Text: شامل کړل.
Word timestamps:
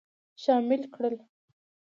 شامل 0.43 0.81
کړل. 0.93 1.15